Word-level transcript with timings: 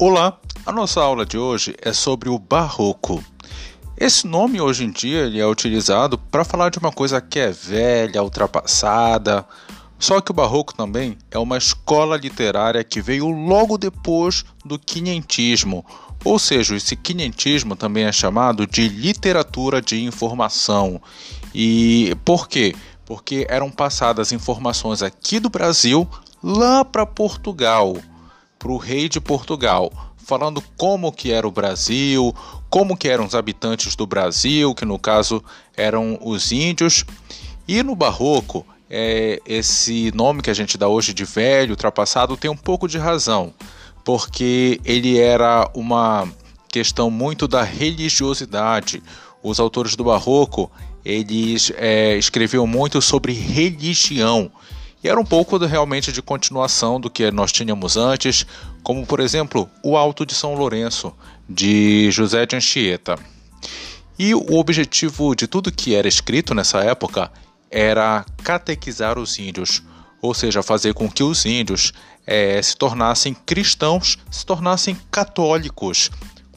Olá, 0.00 0.38
a 0.64 0.70
nossa 0.70 1.00
aula 1.00 1.26
de 1.26 1.36
hoje 1.36 1.74
é 1.82 1.92
sobre 1.92 2.28
o 2.28 2.38
barroco. 2.38 3.20
Esse 3.96 4.28
nome 4.28 4.60
hoje 4.60 4.84
em 4.84 4.92
dia 4.92 5.22
ele 5.22 5.40
é 5.40 5.44
utilizado 5.46 6.16
para 6.16 6.44
falar 6.44 6.70
de 6.70 6.78
uma 6.78 6.92
coisa 6.92 7.20
que 7.20 7.36
é 7.36 7.50
velha, 7.50 8.22
ultrapassada. 8.22 9.44
Só 9.98 10.20
que 10.20 10.30
o 10.30 10.34
barroco 10.34 10.72
também 10.72 11.18
é 11.32 11.38
uma 11.38 11.58
escola 11.58 12.16
literária 12.16 12.84
que 12.84 13.00
veio 13.00 13.28
logo 13.28 13.76
depois 13.76 14.44
do 14.64 14.78
quinhentismo, 14.78 15.84
ou 16.24 16.38
seja, 16.38 16.76
esse 16.76 16.94
quinhentismo 16.94 17.74
também 17.74 18.04
é 18.04 18.12
chamado 18.12 18.68
de 18.68 18.88
literatura 18.88 19.82
de 19.82 20.00
informação. 20.00 21.02
E 21.52 22.16
por 22.24 22.46
quê? 22.46 22.72
Porque 23.04 23.48
eram 23.50 23.68
passadas 23.68 24.30
informações 24.30 25.02
aqui 25.02 25.40
do 25.40 25.50
Brasil 25.50 26.08
lá 26.40 26.84
para 26.84 27.04
Portugal 27.04 27.96
para 28.58 28.72
o 28.72 28.76
rei 28.76 29.08
de 29.08 29.20
Portugal, 29.20 29.92
falando 30.16 30.62
como 30.76 31.12
que 31.12 31.32
era 31.32 31.46
o 31.46 31.50
Brasil, 31.50 32.34
como 32.68 32.96
que 32.96 33.08
eram 33.08 33.24
os 33.24 33.34
habitantes 33.34 33.96
do 33.96 34.06
Brasil, 34.06 34.74
que 34.74 34.84
no 34.84 34.98
caso 34.98 35.42
eram 35.76 36.18
os 36.20 36.52
índios. 36.52 37.04
E 37.66 37.82
no 37.82 37.94
barroco, 37.94 38.66
é, 38.90 39.40
esse 39.46 40.10
nome 40.14 40.42
que 40.42 40.50
a 40.50 40.54
gente 40.54 40.76
dá 40.76 40.88
hoje 40.88 41.14
de 41.14 41.24
velho, 41.24 41.70
ultrapassado, 41.70 42.36
tem 42.36 42.50
um 42.50 42.56
pouco 42.56 42.88
de 42.88 42.98
razão, 42.98 43.52
porque 44.04 44.80
ele 44.84 45.18
era 45.18 45.70
uma 45.74 46.28
questão 46.68 47.10
muito 47.10 47.48
da 47.48 47.62
religiosidade. 47.62 49.02
Os 49.42 49.60
autores 49.60 49.96
do 49.96 50.04
barroco, 50.04 50.70
eles 51.04 51.72
é, 51.76 52.16
escreviam 52.16 52.66
muito 52.66 53.00
sobre 53.00 53.32
religião 53.32 54.50
e 55.02 55.08
era 55.08 55.20
um 55.20 55.24
pouco 55.24 55.56
realmente 55.58 56.12
de 56.12 56.20
continuação 56.20 57.00
do 57.00 57.08
que 57.08 57.30
nós 57.30 57.52
tínhamos 57.52 57.96
antes, 57.96 58.44
como 58.82 59.06
por 59.06 59.20
exemplo 59.20 59.70
o 59.82 59.96
Alto 59.96 60.26
de 60.26 60.34
São 60.34 60.54
Lourenço, 60.54 61.14
de 61.48 62.10
José 62.10 62.44
de 62.46 62.56
Anchieta. 62.56 63.16
E 64.18 64.34
o 64.34 64.54
objetivo 64.54 65.34
de 65.36 65.46
tudo 65.46 65.70
que 65.70 65.94
era 65.94 66.08
escrito 66.08 66.52
nessa 66.52 66.80
época 66.80 67.30
era 67.70 68.24
catequizar 68.42 69.18
os 69.18 69.38
índios, 69.38 69.82
ou 70.20 70.34
seja, 70.34 70.62
fazer 70.62 70.94
com 70.94 71.08
que 71.08 71.22
os 71.22 71.46
índios 71.46 71.92
é, 72.26 72.60
se 72.60 72.76
tornassem 72.76 73.34
cristãos, 73.34 74.18
se 74.30 74.44
tornassem 74.44 74.98
católicos. 75.12 76.10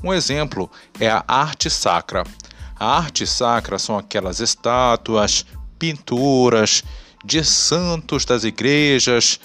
Um 0.03 0.11
exemplo 0.11 0.71
é 0.99 1.07
a 1.07 1.23
arte 1.27 1.69
sacra. 1.69 2.23
A 2.79 2.97
arte 2.97 3.27
sacra 3.27 3.77
são 3.77 3.95
aquelas 3.95 4.39
estátuas, 4.39 5.45
pinturas 5.77 6.83
de 7.23 7.43
santos 7.43 8.25
das 8.25 8.43
igrejas, 8.43 9.39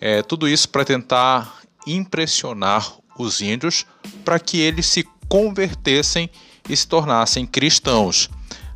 é, 0.00 0.22
tudo 0.22 0.48
isso 0.48 0.68
para 0.68 0.84
tentar 0.84 1.60
impressionar 1.86 2.92
os 3.18 3.40
índios 3.40 3.86
para 4.24 4.38
que 4.38 4.60
eles 4.60 4.86
se 4.86 5.06
convertessem 5.28 6.30
e 6.68 6.76
se 6.76 6.86
tornassem 6.86 7.46
cristãos. 7.46 8.28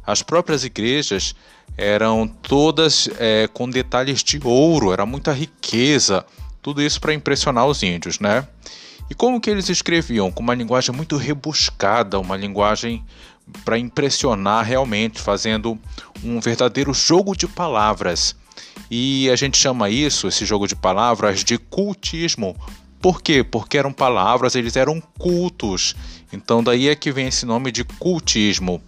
As 0.07 0.23
próprias 0.23 0.65
igrejas 0.65 1.35
eram 1.77 2.27
todas 2.27 3.09
é, 3.19 3.49
com 3.53 3.69
detalhes 3.69 4.23
de 4.23 4.41
ouro, 4.43 4.93
era 4.93 5.07
muita 5.07 5.33
riqueza, 5.33 6.25
tudo 6.63 6.83
isso 6.83 7.01
para 7.01 7.15
impressionar 7.15 7.67
os 7.67 7.83
índios, 7.83 8.19
né? 8.19 8.47
E 9.09 9.15
como 9.15 9.41
que 9.41 9.51
eles 9.51 9.69
escreviam? 9.69 10.31
Com 10.31 10.43
uma 10.43 10.55
linguagem 10.55 10.95
muito 10.95 11.17
rebuscada, 11.17 12.19
uma 12.21 12.37
linguagem 12.37 13.05
para 13.65 13.77
impressionar 13.77 14.65
realmente, 14.65 15.21
fazendo 15.21 15.79
um 16.23 16.39
verdadeiro 16.41 16.95
jogo 16.95 17.37
de 17.37 17.49
palavras. 17.49 18.37
E 18.91 19.31
a 19.31 19.37
gente 19.37 19.57
chama 19.57 19.89
isso, 19.89 20.27
esse 20.27 20.45
jogo 20.45 20.67
de 20.67 20.75
palavras, 20.75 21.45
de 21.45 21.57
cultismo. 21.59 22.57
Por 23.01 23.23
quê? 23.23 23.43
Porque 23.43 23.79
eram 23.79 23.93
palavras, 23.93 24.55
eles 24.55 24.77
eram 24.77 25.01
cultos. 25.19 25.95
Então 26.33 26.63
daí 26.63 26.89
é 26.89 26.95
que 26.95 27.13
vem 27.13 27.29
esse 27.29 27.47
nome 27.47 27.73
de 27.73 27.85
cultismo. 27.85 28.83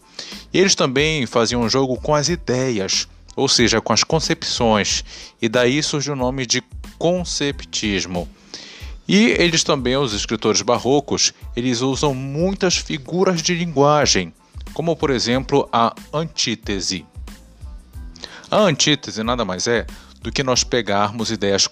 E 0.53 0.59
eles 0.59 0.75
também 0.75 1.25
faziam 1.27 1.63
um 1.63 1.69
jogo 1.69 1.97
com 1.97 2.15
as 2.15 2.29
ideias, 2.29 3.09
ou 3.35 3.49
seja, 3.49 3.81
com 3.81 3.93
as 3.93 4.05
concepções. 4.05 5.05
E 5.41 5.49
daí 5.49 5.83
surge 5.83 6.11
o 6.11 6.17
nome 6.17 6.45
de 6.47 6.63
conceptismo. 6.99 8.29
E 9.09 9.35
eles 9.39 9.65
também, 9.65 9.97
os 9.97 10.13
escritores 10.13 10.63
barrocos, 10.63 11.33
eles 11.57 11.81
usam 11.81 12.15
muitas 12.15 12.77
figuras 12.77 13.43
de 13.43 13.55
linguagem, 13.55 14.33
como 14.73 14.95
por 14.95 15.11
exemplo 15.11 15.69
a 15.73 15.95
antítese. 16.13 17.05
A 18.53 18.59
antítese 18.59 19.23
nada 19.23 19.47
mais 19.47 19.67
é 19.67 19.87
do 20.21 20.31
que 20.31 20.43
nós 20.43 20.63
pegarmos 20.63 21.31
ideias 21.31 21.67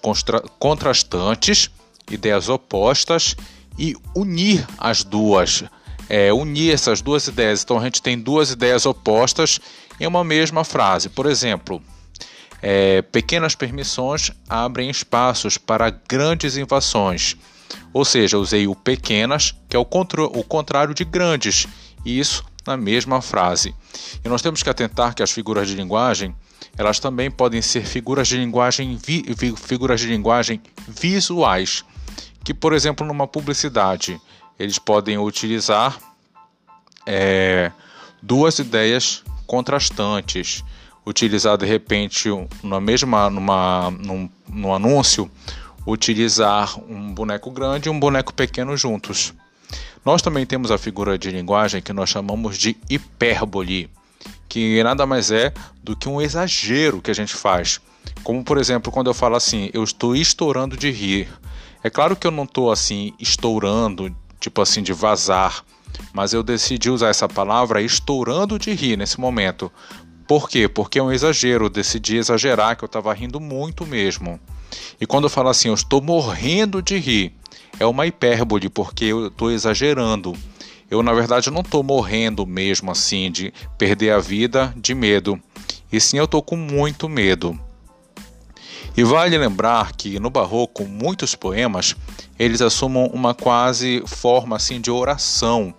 contrastantes, 0.59 1.69
ideias 2.11 2.49
opostas 2.49 3.37
e 3.79 3.95
unir 4.17 4.67
as 4.79 5.05
duas. 5.05 5.63
É, 6.09 6.33
unir 6.33 6.73
essas 6.73 7.03
duas 7.03 7.27
ideias. 7.27 7.63
Então 7.63 7.79
a 7.79 7.85
gente 7.85 8.01
tem 8.01 8.19
duas 8.19 8.51
ideias 8.51 8.87
opostas 8.87 9.61
em 10.01 10.07
uma 10.07 10.25
mesma 10.25 10.65
frase. 10.65 11.11
Por 11.11 11.27
exemplo, 11.27 11.83
é, 12.63 13.03
pequenas 13.03 13.55
permissões 13.55 14.31
abrem 14.49 14.89
espaços 14.89 15.59
para 15.59 15.91
grandes 15.91 16.57
invasões. 16.57 17.37
Ou 17.93 18.07
seja, 18.07 18.39
usei 18.39 18.67
o 18.67 18.75
pequenas, 18.75 19.55
que 19.69 19.77
é 19.77 19.79
o, 19.79 19.85
contra, 19.85 20.25
o 20.25 20.43
contrário 20.43 20.95
de 20.95 21.05
grandes, 21.05 21.69
e 22.07 22.19
isso 22.19 22.43
na 22.67 22.77
mesma 22.77 23.21
frase. 23.21 23.75
E 24.25 24.29
nós 24.29 24.43
temos 24.43 24.63
que 24.63 24.71
atentar 24.71 25.15
que 25.15 25.23
as 25.23 25.31
figuras 25.31 25.69
de 25.69 25.75
linguagem 25.75 26.35
elas 26.77 26.99
também 26.99 27.31
podem 27.31 27.61
ser 27.61 27.85
figuras 27.85 28.29
de 28.29 28.37
linguagem, 28.37 28.97
vi, 28.97 29.25
figuras 29.57 30.01
de 30.01 30.07
linguagem 30.07 30.61
visuais, 30.87 31.85
que, 32.45 32.55
por 32.55 32.73
exemplo, 32.73 33.07
numa 33.07 33.27
publicidade, 33.27 34.21
eles 34.59 34.79
podem 34.79 35.19
utilizar 35.19 35.99
é, 37.07 37.73
duas 38.23 38.59
ideias 38.59 39.23
contrastantes, 39.47 40.65
utilizar 41.05 41.57
de 41.57 41.67
repente 41.67 42.29
na 42.63 42.81
mesma 42.81 43.29
numa, 43.29 43.91
num, 43.91 44.31
num 44.49 44.73
anúncio, 44.73 45.31
utilizar 45.87 46.79
um 46.89 47.13
boneco 47.13 47.51
grande 47.51 47.89
e 47.89 47.91
um 47.91 47.99
boneco 47.99 48.33
pequeno 48.33 48.77
juntos. 48.77 49.35
Nós 50.05 50.23
também 50.23 50.47
temos 50.47 50.71
a 50.71 50.79
figura 50.79 51.19
de 51.19 51.31
linguagem 51.31 51.83
que 51.83 51.93
nós 51.93 52.09
chamamos 52.09 52.57
de 52.57 52.77
hipérbole 52.89 53.91
que 54.51 54.83
nada 54.83 55.07
mais 55.07 55.31
é 55.31 55.55
do 55.83 55.97
que 55.97 56.09
um 56.09 56.21
exagero 56.21 57.01
que 57.01 57.11
a 57.11 57.15
gente 57.15 57.35
faz. 57.35 57.81
Como 58.25 58.45
por 58.45 58.59
exemplo, 58.59 58.91
quando 58.91 59.09
eu 59.09 59.15
falo 59.15 59.37
assim, 59.37 59.71
eu 59.73 59.85
estou 59.85 60.15
estourando 60.17 60.77
de 60.77 60.91
rir. 60.91 61.29
É 61.85 61.89
claro 61.89 62.17
que 62.17 62.27
eu 62.27 62.33
não 62.33 62.45
estou 62.45 62.73
assim 62.73 63.15
estourando, 63.19 64.15
tipo 64.41 64.61
assim 64.61 64.83
de 64.83 64.93
vazar, 64.93 65.65
mas 66.13 66.33
eu 66.33 66.43
decidi 66.43 66.91
usar 66.91 67.09
essa 67.09 67.29
palavra 67.29 67.81
estourando 67.81 68.59
de 68.59 68.73
rir 68.73 68.99
nesse 68.99 69.21
momento. 69.21 69.71
Por 70.27 70.49
quê? 70.49 70.69
Porque 70.69 70.99
é 70.99 71.03
um 71.03 71.13
exagero, 71.13 71.67
eu 71.67 71.71
decidi 71.71 72.17
exagerar 72.17 72.77
que 72.77 72.83
eu 72.83 72.87
estava 72.87 73.15
rindo 73.15 73.39
muito 73.39 73.87
mesmo. 73.87 74.39
E 75.01 75.07
quando 75.07 75.25
eu 75.25 75.31
falo 75.31 75.49
assim, 75.49 75.69
eu 75.69 75.75
estou 75.75 76.01
morrendo 76.01 76.83
de 76.83 76.99
rir, 76.99 77.35
é 77.79 77.87
uma 77.87 78.07
hipérbole, 78.07 78.69
porque 78.69 79.07
eu 79.07 79.29
estou 79.29 79.51
exagerando. 79.51 80.35
Eu, 80.91 81.03
na 81.03 81.13
verdade, 81.13 81.51
não 81.51 81.61
estou 81.61 81.83
morrendo 81.83 82.47
mesmo 82.47 82.91
assim 82.91 83.31
de 83.31 83.53
perder 83.79 84.11
a 84.11 84.19
vida 84.19 84.75
de 84.77 84.95
medo. 84.95 85.41
E 85.93 86.01
sim, 86.01 86.19
eu 86.19 86.25
estou 86.25 86.43
com 86.43 86.57
muito 86.57 87.09
medo. 87.09 87.59
E 88.97 89.05
vale 89.05 89.39
lembrar 89.39 89.93
que 89.93 90.19
no 90.19 90.31
barroco 90.31 90.85
muitos 90.85 91.35
poemas 91.35 91.95
eles 92.39 92.61
assumam 92.61 93.07
uma 93.07 93.35
quase 93.35 94.03
forma 94.07 94.57
assim 94.57 94.81
de 94.81 94.91
oração, 94.91 95.73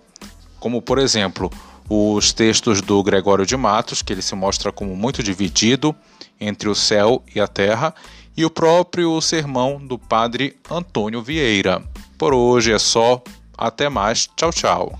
como 0.58 0.80
por 0.80 0.98
exemplo 0.98 1.50
os 1.88 2.32
textos 2.32 2.80
do 2.80 3.02
Gregório 3.02 3.44
de 3.44 3.56
Matos, 3.56 4.00
que 4.00 4.12
ele 4.12 4.22
se 4.22 4.34
mostra 4.34 4.72
como 4.72 4.96
muito 4.96 5.22
dividido 5.22 5.94
entre 6.40 6.68
o 6.68 6.74
céu 6.74 7.22
e 7.34 7.40
a 7.40 7.46
terra, 7.46 7.94
e 8.36 8.44
o 8.44 8.50
próprio 8.50 9.20
sermão 9.20 9.78
do 9.78 9.98
padre 9.98 10.56
Antônio 10.70 11.22
Vieira. 11.22 11.82
Por 12.18 12.32
hoje 12.34 12.72
é 12.72 12.78
só, 12.78 13.22
até 13.56 13.88
mais, 13.88 14.28
tchau, 14.36 14.50
tchau. 14.50 14.98